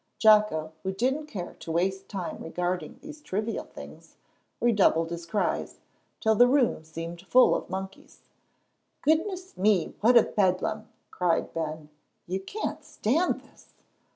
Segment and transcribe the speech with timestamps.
[0.17, 4.15] Jocko, who didn't care to waste time regarding these trivial things,
[4.59, 5.77] redoubled his cries,
[6.19, 8.21] till the room seemed full of monkeys.
[9.03, 11.89] "Goodness me, what a bedlam!" cried Ben.
[12.25, 13.75] "You can't stand this."